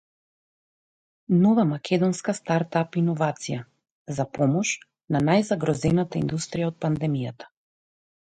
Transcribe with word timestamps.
Нова 1.41 1.65
македонска 1.71 2.33
стартап 2.37 2.97
иновација 3.01 3.57
за 4.21 4.25
помош 4.39 4.71
на 5.17 5.21
најзагрозената 5.27 6.21
индустрија 6.23 6.71
од 6.75 6.79
пандемијата 6.87 7.51